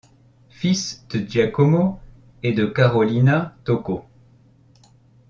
Fils 0.49 1.05
de 1.11 1.19
Giacomo 1.19 1.99
et 2.41 2.53
de 2.53 2.65
Carolina 2.65 3.55
Tocco. 3.65 4.03